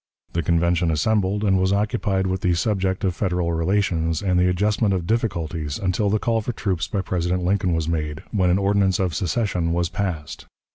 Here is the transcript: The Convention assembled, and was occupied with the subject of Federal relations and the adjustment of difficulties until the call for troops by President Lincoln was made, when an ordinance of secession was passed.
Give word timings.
The 0.33 0.41
Convention 0.41 0.89
assembled, 0.89 1.43
and 1.43 1.59
was 1.59 1.71
occupied 1.71 2.25
with 2.25 2.41
the 2.41 2.55
subject 2.55 3.03
of 3.03 3.13
Federal 3.15 3.53
relations 3.53 4.23
and 4.23 4.39
the 4.39 4.49
adjustment 4.49 4.95
of 4.95 5.05
difficulties 5.05 5.77
until 5.77 6.09
the 6.09 6.17
call 6.17 6.41
for 6.41 6.53
troops 6.53 6.87
by 6.87 7.01
President 7.01 7.43
Lincoln 7.43 7.75
was 7.75 7.87
made, 7.87 8.23
when 8.31 8.49
an 8.49 8.57
ordinance 8.57 8.97
of 8.97 9.13
secession 9.13 9.73
was 9.73 9.89
passed. 9.89 10.47